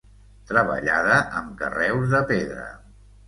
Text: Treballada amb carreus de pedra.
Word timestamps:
Treballada 0.51 1.17
amb 1.41 1.53
carreus 1.61 2.09
de 2.17 2.23
pedra. 2.35 2.67